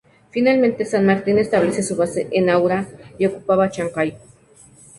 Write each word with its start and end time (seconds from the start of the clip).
Finalmente, 0.31 0.83
San 0.83 1.05
Martín 1.05 1.37
establece 1.37 1.83
su 1.83 1.95
base 1.95 2.27
en 2.31 2.47
Huaura 2.49 2.87
y 3.19 3.27
ocupaba 3.27 3.69
Chancay. 3.69 4.17